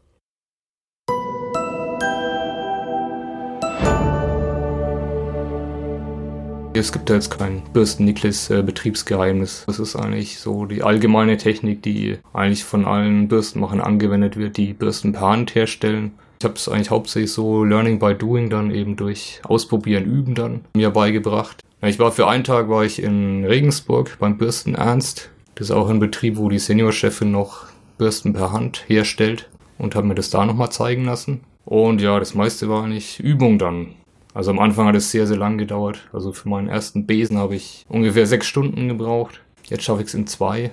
Es 6.73 6.91
gibt 6.91 7.09
da 7.09 7.15
jetzt 7.15 7.37
kein 7.37 7.63
Bürsten-Niklis-Betriebsgeheimnis. 7.73 9.63
Das 9.67 9.79
ist 9.79 9.95
eigentlich 9.95 10.39
so 10.39 10.65
die 10.65 10.83
allgemeine 10.83 11.37
Technik, 11.37 11.81
die 11.81 12.17
eigentlich 12.33 12.63
von 12.63 12.85
allen 12.85 13.27
Bürstenmachern 13.27 13.81
angewendet 13.81 14.35
wird, 14.37 14.57
die 14.57 14.73
Bürsten 14.73 15.13
per 15.13 15.21
Hand 15.21 15.55
herstellen. 15.55 16.13
Ich 16.41 16.45
habe 16.45 16.55
es 16.55 16.67
eigentlich 16.67 16.89
hauptsächlich 16.89 17.31
so 17.31 17.63
Learning 17.63 17.99
by 17.99 18.15
Doing 18.15 18.49
dann 18.49 18.71
eben 18.71 18.95
durch 18.95 19.41
Ausprobieren, 19.43 20.05
Üben 20.05 20.33
dann 20.33 20.61
mir 20.75 20.89
beigebracht. 20.89 21.61
Ich 21.83 21.99
war 21.99 22.11
für 22.11 22.27
einen 22.27 22.43
Tag 22.43 22.67
war 22.67 22.83
ich 22.83 23.03
in 23.03 23.45
Regensburg 23.45 24.17
beim 24.17 24.39
Bürsten 24.39 24.73
Ernst. 24.73 25.29
Das 25.53 25.67
ist 25.67 25.71
auch 25.71 25.87
ein 25.87 25.99
Betrieb, 25.99 26.37
wo 26.37 26.49
die 26.49 26.57
Seniorchefin 26.57 27.29
noch 27.29 27.65
Bürsten 27.99 28.33
per 28.33 28.51
Hand 28.51 28.85
herstellt 28.87 29.49
und 29.77 29.93
habe 29.93 30.07
mir 30.07 30.15
das 30.15 30.31
da 30.31 30.43
nochmal 30.43 30.71
zeigen 30.71 31.05
lassen. 31.05 31.41
Und 31.63 32.01
ja, 32.01 32.17
das 32.17 32.33
meiste 32.33 32.67
war 32.69 32.85
eigentlich 32.85 33.19
Übung 33.19 33.59
dann. 33.59 33.89
Also 34.33 34.49
am 34.49 34.57
Anfang 34.57 34.87
hat 34.87 34.95
es 34.95 35.11
sehr, 35.11 35.27
sehr 35.27 35.37
lang 35.37 35.59
gedauert. 35.59 36.09
Also 36.11 36.33
für 36.33 36.49
meinen 36.49 36.69
ersten 36.69 37.05
Besen 37.05 37.37
habe 37.37 37.53
ich 37.53 37.85
ungefähr 37.87 38.25
sechs 38.25 38.47
Stunden 38.47 38.87
gebraucht. 38.87 39.41
Jetzt 39.65 39.83
schaffe 39.83 40.01
ich 40.01 40.07
es 40.07 40.15
in 40.15 40.25
zwei. 40.25 40.71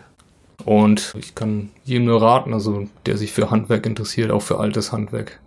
Und 0.64 1.14
ich 1.18 1.34
kann 1.34 1.68
jedem 1.84 2.06
nur 2.06 2.22
raten, 2.22 2.54
also 2.54 2.86
der 3.04 3.18
sich 3.18 3.32
für 3.32 3.50
Handwerk 3.50 3.84
interessiert, 3.84 4.30
auch 4.30 4.40
für 4.40 4.58
altes 4.60 4.92
Handwerk, 4.92 5.40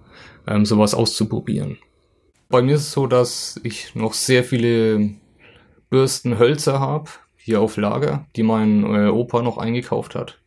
ähm, 0.47 0.65
sowas 0.65 0.93
auszuprobieren. 0.93 1.77
Bei 2.49 2.61
mir 2.61 2.75
ist 2.75 2.81
es 2.81 2.91
so, 2.91 3.07
dass 3.07 3.59
ich 3.63 3.95
noch 3.95 4.13
sehr 4.13 4.43
viele 4.43 5.11
Bürstenhölzer 5.89 6.79
habe, 6.79 7.09
hier 7.37 7.61
auf 7.61 7.77
Lager, 7.77 8.25
die 8.35 8.43
mein 8.43 8.83
äh, 8.83 9.09
Opa 9.09 9.41
noch 9.41 9.57
eingekauft 9.57 10.15
hat. 10.15 10.37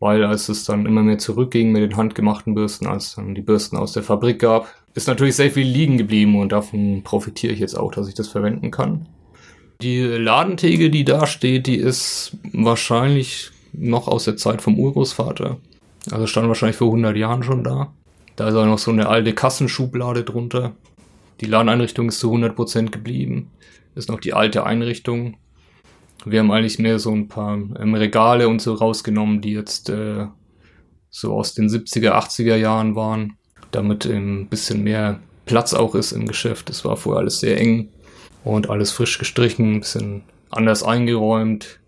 Weil 0.00 0.24
als 0.24 0.48
es 0.48 0.64
dann 0.64 0.86
immer 0.86 1.02
mehr 1.02 1.18
zurückging 1.18 1.72
mit 1.72 1.82
den 1.82 1.96
handgemachten 1.96 2.54
Bürsten, 2.54 2.86
als 2.86 3.16
dann 3.16 3.34
die 3.34 3.42
Bürsten 3.42 3.76
aus 3.76 3.92
der 3.92 4.02
Fabrik 4.02 4.38
gab, 4.38 4.68
ist 4.94 5.08
natürlich 5.08 5.36
sehr 5.36 5.50
viel 5.50 5.66
liegen 5.66 5.98
geblieben 5.98 6.38
und 6.40 6.52
davon 6.52 7.02
profitiere 7.02 7.52
ich 7.52 7.60
jetzt 7.60 7.74
auch, 7.76 7.92
dass 7.92 8.08
ich 8.08 8.14
das 8.14 8.28
verwenden 8.28 8.70
kann. 8.70 9.08
Die 9.80 10.00
Ladentheke, 10.00 10.90
die 10.90 11.04
da 11.04 11.26
steht, 11.26 11.66
die 11.66 11.76
ist 11.76 12.36
wahrscheinlich 12.52 13.50
noch 13.72 14.08
aus 14.08 14.24
der 14.24 14.36
Zeit 14.36 14.62
vom 14.62 14.78
Urgroßvater. 14.78 15.58
Also 16.10 16.26
stand 16.26 16.48
wahrscheinlich 16.48 16.76
vor 16.76 16.88
100 16.88 17.16
Jahren 17.16 17.42
schon 17.42 17.62
da. 17.62 17.92
Da 18.38 18.46
ist 18.46 18.54
auch 18.54 18.66
noch 18.66 18.78
so 18.78 18.92
eine 18.92 19.08
alte 19.08 19.34
Kassenschublade 19.34 20.22
drunter. 20.22 20.76
Die 21.40 21.46
Ladeneinrichtung 21.46 22.08
ist 22.08 22.20
zu 22.20 22.32
100% 22.32 22.90
geblieben. 22.90 23.50
Ist 23.96 24.08
noch 24.08 24.20
die 24.20 24.32
alte 24.32 24.64
Einrichtung. 24.64 25.38
Wir 26.24 26.38
haben 26.38 26.52
eigentlich 26.52 26.78
mehr 26.78 27.00
so 27.00 27.10
ein 27.10 27.26
paar 27.26 27.54
ähm, 27.54 27.94
Regale 27.94 28.48
und 28.48 28.62
so 28.62 28.74
rausgenommen, 28.74 29.40
die 29.40 29.54
jetzt 29.54 29.90
äh, 29.90 30.26
so 31.10 31.34
aus 31.34 31.54
den 31.54 31.68
70er, 31.68 32.12
80er 32.12 32.54
Jahren 32.54 32.94
waren, 32.94 33.36
damit 33.72 34.06
ein 34.06 34.46
bisschen 34.46 34.84
mehr 34.84 35.18
Platz 35.44 35.74
auch 35.74 35.96
ist 35.96 36.12
im 36.12 36.28
Geschäft. 36.28 36.70
Es 36.70 36.84
war 36.84 36.96
vorher 36.96 37.22
alles 37.22 37.40
sehr 37.40 37.60
eng 37.60 37.88
und 38.44 38.70
alles 38.70 38.92
frisch 38.92 39.18
gestrichen, 39.18 39.74
ein 39.74 39.80
bisschen 39.80 40.22
anders 40.50 40.84
eingeräumt. 40.84 41.80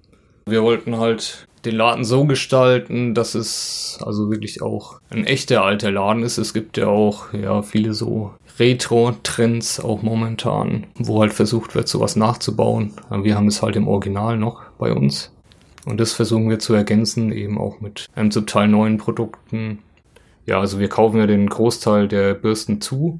Wir 0.46 0.64
wollten 0.64 0.98
halt 0.98 1.46
den 1.64 1.76
Laden 1.76 2.04
so 2.04 2.24
gestalten, 2.24 3.14
dass 3.14 3.34
es 3.34 3.98
also 4.04 4.30
wirklich 4.30 4.62
auch 4.62 5.00
ein 5.10 5.24
echter 5.24 5.62
alter 5.62 5.90
Laden 5.90 6.22
ist. 6.22 6.38
Es 6.38 6.54
gibt 6.54 6.76
ja 6.76 6.86
auch 6.86 7.32
ja 7.32 7.62
viele 7.62 7.92
so 7.94 8.32
Retro-Trends 8.58 9.80
auch 9.80 10.02
momentan, 10.02 10.86
wo 10.96 11.20
halt 11.20 11.32
versucht 11.32 11.74
wird, 11.74 11.88
sowas 11.88 12.16
nachzubauen. 12.16 12.92
Wir 13.10 13.36
haben 13.36 13.48
es 13.48 13.62
halt 13.62 13.76
im 13.76 13.88
Original 13.88 14.36
noch 14.36 14.62
bei 14.78 14.92
uns. 14.92 15.32
Und 15.86 15.98
das 15.98 16.12
versuchen 16.12 16.50
wir 16.50 16.58
zu 16.58 16.74
ergänzen, 16.74 17.32
eben 17.32 17.58
auch 17.58 17.80
mit 17.80 18.06
einem 18.14 18.30
zum 18.30 18.46
Teil 18.46 18.68
neuen 18.68 18.98
Produkten. 18.98 19.78
Ja, 20.46 20.60
also 20.60 20.78
wir 20.78 20.88
kaufen 20.88 21.18
ja 21.18 21.26
den 21.26 21.48
Großteil 21.48 22.08
der 22.08 22.34
Bürsten 22.34 22.80
zu. 22.80 23.18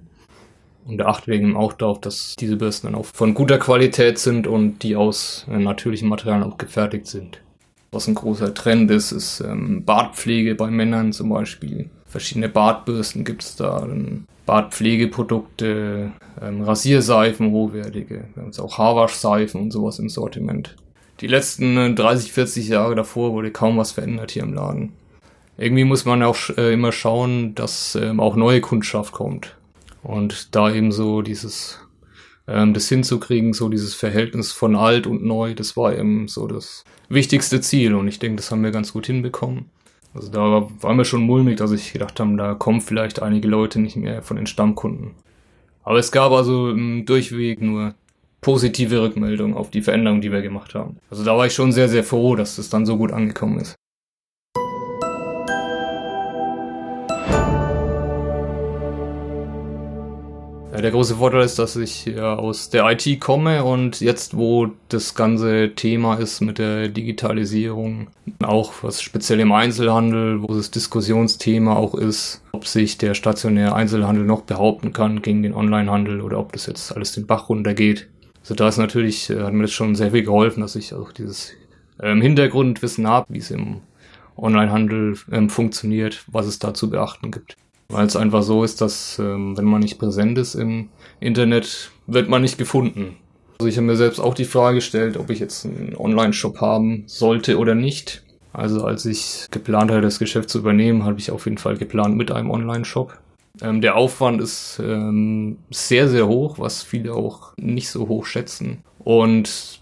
Und 0.87 1.03
achten 1.03 1.31
eben 1.33 1.57
auch 1.57 1.75
darauf, 1.75 2.01
dass 2.01 2.35
diese 2.37 2.57
Bürsten 2.57 2.89
dann 2.89 2.97
auch 2.97 3.05
von 3.05 3.35
guter 3.35 3.59
Qualität 3.59 4.19
sind 4.19 4.47
und 4.47 4.83
die 4.83 4.97
aus 4.97 5.47
natürlichen 5.49 6.09
Materialien 6.09 6.51
auch 6.51 6.59
gefertigt 6.59 7.07
sind. 7.07 7.41
Was 7.93 8.07
ein 8.07 8.15
großer 8.15 8.55
Trend 8.55 8.91
ist, 8.91 9.11
ist 9.11 9.41
ähm, 9.41 9.85
Bartpflege 9.85 10.55
bei 10.55 10.71
Männern 10.71 11.13
zum 11.13 11.31
Beispiel. 11.31 11.91
Verschiedene 12.07 12.49
Bartbürsten 12.49 13.25
gibt 13.25 13.43
es 13.43 13.57
da, 13.57 13.87
Bartpflegeprodukte, 14.47 16.13
ähm, 16.41 16.63
Rasierseifen, 16.63 17.51
hochwertige. 17.51 18.25
Wir 18.35 18.43
haben 18.43 18.47
jetzt 18.47 18.61
auch 18.61 18.79
Haarwaschseifen 18.79 19.61
und 19.61 19.71
sowas 19.73 19.99
im 19.99 20.09
Sortiment. 20.09 20.77
Die 21.21 21.27
letzten 21.27 21.95
30, 21.95 22.31
äh, 22.31 22.33
40 22.33 22.69
Jahre 22.69 22.95
davor 22.95 23.33
wurde 23.33 23.51
kaum 23.51 23.77
was 23.77 23.93
verändert 23.93 24.31
hier 24.31 24.43
im 24.43 24.55
Laden. 24.55 24.93
Irgendwie 25.59 25.85
muss 25.85 26.05
man 26.05 26.23
auch 26.23 26.37
äh, 26.57 26.73
immer 26.73 26.93
schauen, 26.93 27.55
dass 27.55 27.95
ähm, 27.95 28.21
auch 28.21 28.37
neue 28.37 28.61
Kundschaft 28.61 29.13
kommt. 29.13 29.57
Und 30.03 30.55
da 30.55 30.73
eben 30.73 30.93
so 30.93 31.23
dieses 31.23 31.79
ähm, 32.51 32.75
das 32.75 32.89
hinzukriegen, 32.89 33.53
so 33.53 33.69
dieses 33.69 33.95
Verhältnis 33.95 34.53
von 34.53 34.75
alt 34.77 35.07
und 35.07 35.23
neu, 35.23 35.55
das 35.55 35.77
war 35.77 35.97
eben 35.97 36.29
so 36.29 36.47
das 36.47 36.85
wichtigste 37.09 37.61
Ziel 37.61 37.95
und 37.95 38.09
ich 38.09 38.19
denke, 38.19 38.37
das 38.37 38.51
haben 38.51 38.63
wir 38.63 38.73
ganz 38.73 38.93
gut 38.93 39.07
hinbekommen. 39.07 39.67
Also 40.13 40.31
da 40.31 40.69
war 40.81 40.95
mir 40.95 41.05
schon 41.05 41.23
mulmig, 41.23 41.59
dass 41.59 41.71
ich 41.71 41.93
gedacht 41.93 42.19
habe, 42.19 42.37
da 42.37 42.55
kommen 42.55 42.81
vielleicht 42.81 43.23
einige 43.23 43.47
Leute 43.47 43.81
nicht 43.81 43.97
mehr 43.97 44.23
von 44.23 44.37
den 44.37 44.47
Stammkunden. 44.47 45.13
Aber 45.85 45.99
es 45.99 46.11
gab 46.11 46.33
also 46.33 46.71
im 46.71 47.07
Durchweg 47.07 47.63
nur 47.63 47.95
positive 48.41 49.01
Rückmeldungen 49.03 49.57
auf 49.57 49.71
die 49.71 49.83
Veränderung, 49.83 50.21
die 50.21 50.33
wir 50.33 50.43
gemacht 50.43 50.75
haben. 50.75 50.97
Also 51.11 51.25
da 51.25 51.37
war 51.37 51.47
ich 51.47 51.55
schon 51.55 51.73
sehr, 51.73 51.89
sehr 51.89 52.05
froh, 52.05 52.35
dass 52.35 52.57
das 52.57 52.71
dann 52.71 52.87
so 52.87 52.97
gut 52.97 53.13
angekommen 53.13 53.61
ist. 53.61 53.77
Der 60.81 60.91
große 60.91 61.17
Vorteil 61.17 61.43
ist, 61.43 61.59
dass 61.59 61.77
ich 61.77 62.07
ja 62.07 62.35
aus 62.35 62.71
der 62.71 62.89
IT 62.91 63.21
komme 63.21 63.65
und 63.65 64.01
jetzt, 64.01 64.37
wo 64.37 64.69
das 64.89 65.15
ganze 65.15 65.75
Thema 65.75 66.15
ist 66.15 66.41
mit 66.41 66.59
der 66.59 66.89
Digitalisierung, 66.89 68.09
auch 68.43 68.73
was 68.83 69.03
speziell 69.03 69.41
im 69.41 69.53
Einzelhandel, 69.53 70.43
wo 70.43 70.55
das 70.55 70.71
Diskussionsthema 70.71 71.75
auch 71.75 71.95
ist, 71.95 72.43
ob 72.53 72.67
sich 72.67 72.99
der 72.99 73.15
stationäre 73.15 73.75
Einzelhandel 73.75 74.25
noch 74.25 74.43
behaupten 74.43 74.93
kann 74.93 75.23
gegen 75.23 75.43
den 75.43 75.55
Onlinehandel 75.55 76.21
oder 76.21 76.39
ob 76.39 76.53
das 76.53 76.67
jetzt 76.67 76.95
alles 76.95 77.13
den 77.13 77.27
Bach 77.27 77.49
runtergeht. 77.49 78.09
Also 78.41 78.55
da 78.55 78.69
ist 78.69 78.79
natürlich, 78.79 79.31
äh, 79.31 79.43
hat 79.43 79.53
mir 79.53 79.63
das 79.63 79.73
schon 79.73 79.95
sehr 79.95 80.11
viel 80.13 80.25
geholfen, 80.25 80.61
dass 80.61 80.77
ich 80.77 80.95
auch 80.95 81.13
dieses 81.13 81.53
ähm, 82.03 82.21
Hintergrundwissen 82.23 83.07
habe, 83.07 83.27
wie 83.29 83.39
es 83.39 83.51
im 83.51 83.81
Onlinehandel 84.37 85.17
ähm, 85.31 85.51
funktioniert, 85.51 86.25
was 86.27 86.47
es 86.47 86.59
da 86.59 86.75
zu 86.75 86.91
beachten 86.91 87.31
gibt. 87.31 87.57
Weil 87.91 88.07
es 88.07 88.17
einfach 88.17 88.43
so 88.43 88.63
ist, 88.63 88.81
dass 88.81 89.19
ähm, 89.19 89.57
wenn 89.57 89.65
man 89.65 89.81
nicht 89.81 89.99
präsent 89.99 90.39
ist 90.39 90.55
im 90.55 90.89
Internet, 91.19 91.91
wird 92.07 92.29
man 92.29 92.43
nicht 92.43 92.57
gefunden. 92.57 93.17
Also 93.59 93.69
ich 93.69 93.77
habe 93.77 93.87
mir 93.87 93.97
selbst 93.97 94.21
auch 94.21 94.35
die 94.35 94.45
Frage 94.45 94.77
gestellt, 94.77 95.17
ob 95.17 95.29
ich 95.29 95.39
jetzt 95.39 95.67
einen 95.67 95.95
Online-Shop 95.97 96.61
haben 96.61 97.05
sollte 97.07 97.59
oder 97.59 97.75
nicht. 97.75 98.23
Also 98.53 98.85
als 98.85 99.05
ich 99.07 99.47
geplant 99.51 99.91
hatte, 99.91 100.01
das 100.01 100.19
Geschäft 100.19 100.51
zu 100.51 100.59
übernehmen, 100.59 101.05
habe 101.05 101.19
ich 101.19 101.31
auf 101.31 101.45
jeden 101.45 101.59
Fall 101.59 101.77
geplant 101.77 102.17
mit 102.17 102.31
einem 102.31 102.51
Online-Shop. 102.51 103.19
Ähm, 103.61 103.81
der 103.81 103.97
Aufwand 103.97 104.41
ist 104.41 104.81
ähm, 104.83 105.59
sehr, 105.71 106.09
sehr 106.09 106.27
hoch, 106.27 106.59
was 106.59 106.83
viele 106.83 107.13
auch 107.13 107.53
nicht 107.57 107.91
so 107.91 108.09
hoch 108.09 108.25
schätzen. 108.25 108.79
Und 109.01 109.81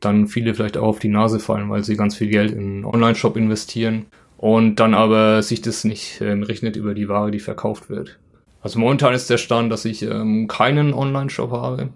dann 0.00 0.26
viele 0.26 0.54
vielleicht 0.54 0.76
auch 0.76 0.88
auf 0.88 0.98
die 0.98 1.08
Nase 1.08 1.38
fallen, 1.38 1.70
weil 1.70 1.84
sie 1.84 1.96
ganz 1.96 2.16
viel 2.16 2.28
Geld 2.28 2.50
in 2.50 2.58
einen 2.58 2.84
Online-Shop 2.84 3.36
investieren 3.36 4.06
und 4.42 4.80
dann 4.80 4.92
aber 4.92 5.40
sich 5.40 5.62
das 5.62 5.84
nicht 5.84 6.20
ähm, 6.20 6.42
rechnet 6.42 6.74
über 6.74 6.94
die 6.94 7.08
Ware, 7.08 7.30
die 7.30 7.38
verkauft 7.38 7.88
wird. 7.88 8.18
Also 8.60 8.80
momentan 8.80 9.14
ist 9.14 9.30
der 9.30 9.38
Stand, 9.38 9.70
dass 9.70 9.84
ich 9.84 10.02
ähm, 10.02 10.48
keinen 10.48 10.94
Online-Shop 10.94 11.52
habe, 11.52 11.90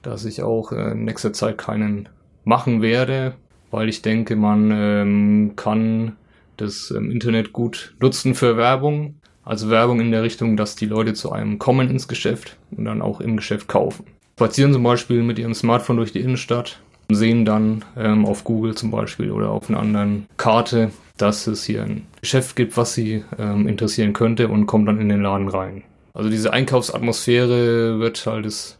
dass 0.00 0.24
ich 0.24 0.42
auch 0.42 0.72
äh, 0.72 0.92
in 0.92 1.04
nächster 1.04 1.34
Zeit 1.34 1.58
keinen 1.58 2.08
machen 2.42 2.80
werde, 2.80 3.34
weil 3.70 3.90
ich 3.90 4.00
denke, 4.00 4.34
man 4.34 4.70
ähm, 4.72 5.52
kann 5.56 6.16
das 6.56 6.90
ähm, 6.90 7.10
Internet 7.10 7.52
gut 7.52 7.94
nutzen 8.00 8.34
für 8.34 8.56
Werbung. 8.56 9.16
Also 9.44 9.68
Werbung 9.68 10.00
in 10.00 10.10
der 10.10 10.22
Richtung, 10.22 10.56
dass 10.56 10.76
die 10.76 10.86
Leute 10.86 11.12
zu 11.12 11.32
einem 11.32 11.58
kommen 11.58 11.90
ins 11.90 12.08
Geschäft 12.08 12.56
und 12.70 12.86
dann 12.86 13.02
auch 13.02 13.20
im 13.20 13.36
Geschäft 13.36 13.68
kaufen. 13.68 14.06
Spazieren 14.36 14.72
zum 14.72 14.84
Beispiel 14.84 15.22
mit 15.22 15.38
ihrem 15.38 15.52
Smartphone 15.52 15.98
durch 15.98 16.12
die 16.12 16.20
Innenstadt, 16.20 16.80
sehen 17.14 17.44
dann 17.44 17.84
ähm, 17.96 18.26
auf 18.26 18.44
Google 18.44 18.74
zum 18.74 18.90
Beispiel 18.90 19.30
oder 19.30 19.50
auf 19.50 19.68
einer 19.68 19.80
anderen 19.80 20.26
Karte, 20.36 20.90
dass 21.16 21.46
es 21.46 21.64
hier 21.64 21.82
ein 21.82 22.06
Geschäft 22.20 22.56
gibt, 22.56 22.76
was 22.76 22.94
sie 22.94 23.24
ähm, 23.38 23.66
interessieren 23.68 24.12
könnte 24.12 24.48
und 24.48 24.66
kommt 24.66 24.88
dann 24.88 25.00
in 25.00 25.08
den 25.08 25.22
Laden 25.22 25.48
rein. 25.48 25.82
Also 26.14 26.30
diese 26.30 26.52
Einkaufsatmosphäre 26.52 27.98
wird 28.00 28.24
halt 28.26 28.46
das 28.46 28.78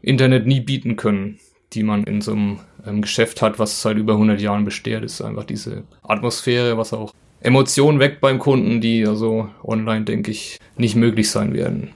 Internet 0.00 0.46
nie 0.46 0.60
bieten 0.60 0.96
können, 0.96 1.38
die 1.72 1.82
man 1.82 2.04
in 2.04 2.20
so 2.20 2.32
einem 2.32 2.58
ähm, 2.86 3.02
Geschäft 3.02 3.42
hat, 3.42 3.58
was 3.58 3.82
seit 3.82 3.96
über 3.96 4.14
100 4.14 4.40
Jahren 4.40 4.64
besteht. 4.64 5.02
ist 5.02 5.22
einfach 5.22 5.44
diese 5.44 5.84
Atmosphäre, 6.02 6.76
was 6.76 6.92
auch 6.92 7.12
Emotionen 7.40 7.98
weckt 7.98 8.20
beim 8.20 8.38
Kunden, 8.38 8.80
die 8.80 9.06
also 9.06 9.48
online, 9.64 10.04
denke 10.04 10.30
ich, 10.30 10.58
nicht 10.76 10.94
möglich 10.96 11.30
sein 11.30 11.54
werden. 11.54 11.90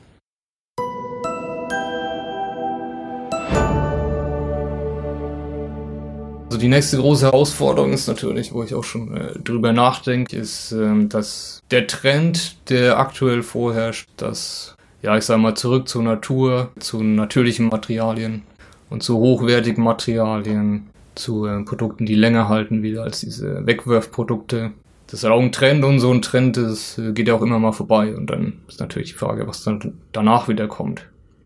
Also 6.56 6.64
die 6.64 6.70
nächste 6.70 6.96
große 6.96 7.26
Herausforderung 7.26 7.92
ist 7.92 8.08
natürlich, 8.08 8.50
wo 8.50 8.62
ich 8.62 8.74
auch 8.74 8.82
schon 8.82 9.14
äh, 9.14 9.38
drüber 9.38 9.74
nachdenke, 9.74 10.34
ist, 10.38 10.72
ähm, 10.72 11.10
dass 11.10 11.60
der 11.70 11.86
Trend, 11.86 12.56
der 12.70 12.98
aktuell 12.98 13.42
vorherrscht, 13.42 14.08
dass, 14.16 14.74
ja, 15.02 15.18
ich 15.18 15.24
sag 15.24 15.36
mal, 15.36 15.54
zurück 15.54 15.86
zur 15.86 16.02
Natur, 16.02 16.70
zu 16.78 17.02
natürlichen 17.02 17.68
Materialien 17.68 18.40
und 18.88 19.02
zu 19.02 19.18
hochwertigen 19.18 19.84
Materialien, 19.84 20.86
zu 21.14 21.44
äh, 21.44 21.62
Produkten, 21.62 22.06
die 22.06 22.14
länger 22.14 22.48
halten, 22.48 22.82
wieder 22.82 23.02
als 23.02 23.20
diese 23.20 23.66
Wegwerfprodukte. 23.66 24.72
Das 25.08 25.20
ist 25.20 25.24
auch 25.26 25.38
ein 25.38 25.52
Trend 25.52 25.84
und 25.84 26.00
so 26.00 26.10
ein 26.10 26.22
Trend, 26.22 26.56
das 26.56 26.96
äh, 26.96 27.12
geht 27.12 27.28
ja 27.28 27.34
auch 27.34 27.42
immer 27.42 27.58
mal 27.58 27.72
vorbei. 27.72 28.16
Und 28.16 28.30
dann 28.30 28.62
ist 28.66 28.80
natürlich 28.80 29.10
die 29.10 29.18
Frage, 29.18 29.46
was 29.46 29.62
dann 29.62 29.98
danach 30.12 30.48
wieder 30.48 30.68
kommt, 30.68 31.04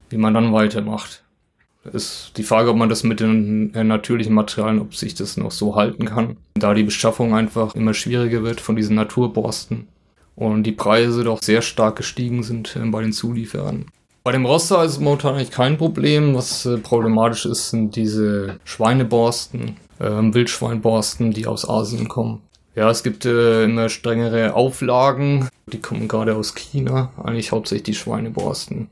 wie 0.08 0.18
man 0.18 0.34
dann 0.34 0.52
weitermacht 0.52 1.24
ist 1.92 2.32
die 2.36 2.42
Frage, 2.42 2.70
ob 2.70 2.76
man 2.76 2.88
das 2.88 3.04
mit 3.04 3.20
den 3.20 3.70
natürlichen 3.72 4.34
Materialien, 4.34 4.80
ob 4.80 4.94
sich 4.94 5.14
das 5.14 5.36
noch 5.36 5.50
so 5.50 5.76
halten 5.76 6.06
kann. 6.06 6.36
Da 6.54 6.74
die 6.74 6.82
Beschaffung 6.82 7.34
einfach 7.34 7.74
immer 7.74 7.94
schwieriger 7.94 8.42
wird 8.42 8.60
von 8.60 8.76
diesen 8.76 8.96
Naturborsten 8.96 9.88
und 10.36 10.62
die 10.64 10.72
Preise 10.72 11.24
doch 11.24 11.42
sehr 11.42 11.62
stark 11.62 11.96
gestiegen 11.96 12.42
sind 12.42 12.74
äh, 12.76 12.86
bei 12.86 13.02
den 13.02 13.12
Zulieferern. 13.12 13.86
Bei 14.22 14.32
dem 14.32 14.44
Roster 14.44 14.84
ist 14.84 14.92
es 14.92 15.00
momentan 15.00 15.34
eigentlich 15.34 15.50
kein 15.50 15.78
Problem. 15.78 16.34
Was 16.34 16.66
äh, 16.66 16.78
problematisch 16.78 17.46
ist, 17.46 17.70
sind 17.70 17.96
diese 17.96 18.58
Schweineborsten, 18.64 19.76
äh, 19.98 20.08
Wildschweinborsten, 20.08 21.30
die 21.32 21.46
aus 21.46 21.68
Asien 21.68 22.08
kommen. 22.08 22.42
Ja, 22.74 22.90
es 22.90 23.02
gibt 23.02 23.24
äh, 23.24 23.64
immer 23.64 23.88
strengere 23.88 24.54
Auflagen. 24.54 25.48
Die 25.72 25.80
kommen 25.80 26.08
gerade 26.08 26.36
aus 26.36 26.54
China, 26.54 27.10
eigentlich 27.22 27.52
hauptsächlich 27.52 27.84
die 27.84 27.94
Schweineborsten. 27.94 28.88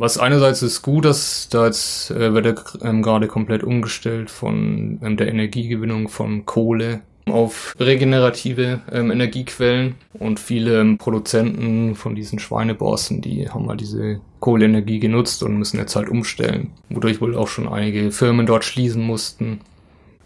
Was 0.00 0.16
einerseits 0.16 0.62
ist 0.62 0.80
gut, 0.80 1.04
dass 1.04 1.50
da 1.50 1.66
jetzt 1.66 2.10
äh, 2.10 2.32
wird 2.32 2.46
er 2.46 2.88
ähm, 2.88 3.02
gerade 3.02 3.28
komplett 3.28 3.62
umgestellt 3.62 4.30
von 4.30 4.98
ähm, 5.02 5.18
der 5.18 5.28
Energiegewinnung 5.28 6.08
von 6.08 6.46
Kohle 6.46 7.02
auf 7.26 7.76
regenerative 7.78 8.80
ähm, 8.90 9.10
Energiequellen 9.10 9.96
und 10.14 10.40
viele 10.40 10.80
ähm, 10.80 10.96
Produzenten 10.96 11.96
von 11.96 12.14
diesen 12.14 12.38
Schweineborsten, 12.38 13.20
die 13.20 13.50
haben 13.50 13.66
mal 13.66 13.76
diese 13.76 14.22
Kohleenergie 14.40 15.00
genutzt 15.00 15.42
und 15.42 15.58
müssen 15.58 15.76
jetzt 15.76 15.94
halt 15.96 16.08
umstellen, 16.08 16.70
wodurch 16.88 17.20
wohl 17.20 17.36
auch 17.36 17.48
schon 17.48 17.68
einige 17.68 18.10
Firmen 18.10 18.46
dort 18.46 18.64
schließen 18.64 19.02
mussten. 19.02 19.60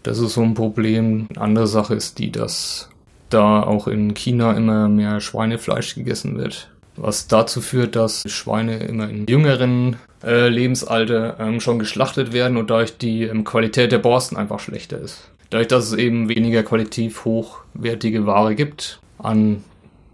Das 0.03 0.19
ist 0.19 0.35
so 0.35 0.41
ein 0.41 0.53
Problem. 0.53 1.27
Eine 1.31 1.41
andere 1.41 1.67
Sache 1.67 1.95
ist 1.95 2.17
die, 2.19 2.31
dass 2.31 2.89
da 3.29 3.61
auch 3.61 3.89
in 3.89 4.13
China 4.13 4.53
immer 4.53 4.87
mehr 4.87 5.19
Schweinefleisch 5.19 5.95
gegessen 5.95 6.37
wird 6.37 6.69
was 6.95 7.27
dazu 7.27 7.61
führt, 7.61 7.95
dass 7.95 8.23
Schweine 8.27 8.77
immer 8.77 9.09
in 9.09 9.25
jüngeren 9.27 9.97
äh, 10.23 10.47
Lebensalter 10.47 11.37
ähm, 11.39 11.59
schon 11.59 11.79
geschlachtet 11.79 12.33
werden 12.33 12.57
und 12.57 12.69
dadurch 12.69 12.97
die 12.97 13.23
ähm, 13.23 13.43
Qualität 13.43 13.91
der 13.91 13.99
Borsten 13.99 14.37
einfach 14.37 14.59
schlechter 14.59 14.99
ist. 14.99 15.29
Dadurch, 15.49 15.67
dass 15.67 15.85
es 15.85 15.93
eben 15.93 16.29
weniger 16.29 16.63
qualitativ 16.63 17.25
hochwertige 17.25 18.25
Ware 18.25 18.55
gibt, 18.55 18.99
an 19.19 19.63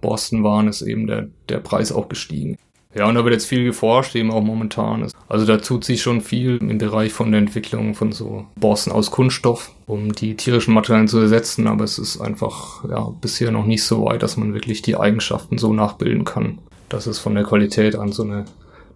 Borstenwaren 0.01 0.67
ist 0.67 0.81
eben 0.81 1.07
der, 1.07 1.27
der 1.49 1.59
Preis 1.59 1.91
auch 1.91 2.09
gestiegen. 2.09 2.57
Ja, 2.93 3.07
und 3.07 3.15
da 3.15 3.23
wird 3.23 3.33
jetzt 3.33 3.45
viel 3.45 3.63
geforscht, 3.63 4.15
eben 4.15 4.31
auch 4.31 4.43
momentan. 4.43 5.07
Also 5.29 5.45
da 5.45 5.57
tut 5.57 5.85
sich 5.85 6.01
schon 6.01 6.19
viel 6.19 6.57
im 6.57 6.77
Bereich 6.77 7.13
von 7.13 7.31
der 7.31 7.39
Entwicklung 7.39 7.95
von 7.95 8.11
so 8.11 8.47
Borsten 8.59 8.91
aus 8.91 9.11
Kunststoff, 9.11 9.71
um 9.87 10.11
die 10.11 10.35
tierischen 10.35 10.73
Materialien 10.73 11.07
zu 11.07 11.19
ersetzen, 11.19 11.67
aber 11.67 11.85
es 11.85 11.97
ist 11.97 12.19
einfach 12.19 12.83
ja 12.89 13.09
bisher 13.21 13.51
noch 13.51 13.65
nicht 13.65 13.83
so 13.83 14.03
weit, 14.03 14.23
dass 14.23 14.35
man 14.35 14.53
wirklich 14.53 14.81
die 14.81 14.97
Eigenschaften 14.97 15.57
so 15.57 15.71
nachbilden 15.71 16.25
kann, 16.25 16.59
dass 16.93 17.07
es 17.07 17.19
von 17.19 17.35
der 17.35 17.43
Qualität 17.43 17.95
an 17.95 18.11
so 18.11 18.23
eine 18.23 18.45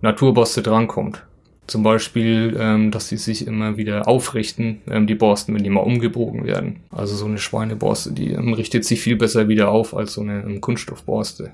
Naturborste 0.02 0.62
drankommt. 0.62 1.24
Zum 1.68 1.82
Beispiel, 1.82 2.56
ähm, 2.60 2.92
dass 2.92 3.10
sie 3.10 3.18
sich 3.18 3.48
immer 3.48 3.75
wieder 3.75 4.08
aufrichten, 4.08 4.82
ähm, 4.88 5.08
die 5.08 5.16
Borsten, 5.16 5.56
wenn 5.56 5.64
die 5.64 5.72
mal 5.72 5.82
umgebogen 5.82 6.46
werden. 6.46 6.82
Also 6.92 7.16
so 7.16 7.25
eine 7.25 7.40
Schweineborste, 7.40 8.12
die 8.12 8.34
ähm, 8.34 8.54
richtet 8.54 8.86
sich 8.86 9.02
viel 9.02 9.16
besser 9.16 9.48
wieder 9.48 9.70
auf 9.70 9.96
als 9.96 10.14
so 10.14 10.22
eine 10.22 10.44
ähm, 10.44 10.62
Kunststoffborste. 10.62 11.52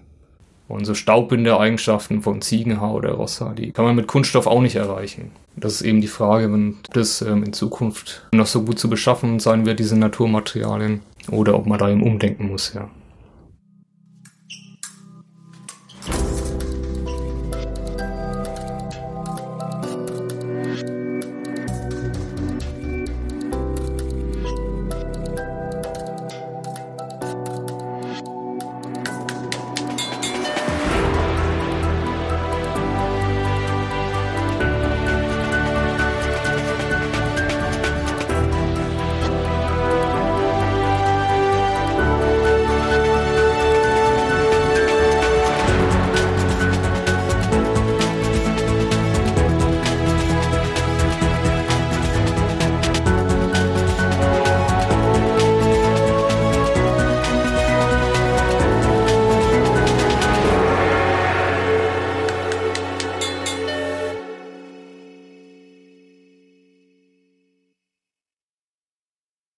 Und 0.68 0.86
so 0.86 0.94
Staubbindereigenschaften 0.94 2.22
von 2.22 2.42
Ziegenhaar 2.42 2.94
oder 2.94 3.12
Rosshaar, 3.12 3.56
die 3.56 3.72
kann 3.72 3.86
man 3.86 3.96
mit 3.96 4.08
Kunststoff 4.08 4.48
auch 4.48 4.62
nicht 4.62 4.76
erreichen. 4.76 5.32
Das 5.56 5.74
ist 5.76 5.82
eben 5.82 6.02
die 6.02 6.08
Frage, 6.08 6.52
wenn 6.52 6.78
das 6.94 7.22
ähm, 7.22 7.44
in 7.44 7.54
Zukunft 7.54 8.28
noch 8.34 8.48
so 8.48 8.64
gut 8.64 8.80
zu 8.80 8.90
beschaffen 8.90 9.40
sein 9.40 9.66
wird, 9.66 9.80
diese 9.80 9.98
Naturmaterialien, 9.98 11.02
oder 11.30 11.56
ob 11.56 11.68
man 11.68 11.78
da 11.78 11.90
eben 11.90 12.04
umdenken 12.04 12.48
muss, 12.48 12.74
ja. 12.74 12.90